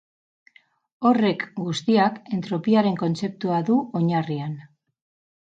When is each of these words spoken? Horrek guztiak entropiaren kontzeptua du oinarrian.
Horrek 1.09 1.45
guztiak 1.59 2.17
entropiaren 2.39 2.99
kontzeptua 3.03 3.61
du 3.69 3.79
oinarrian. 4.01 4.59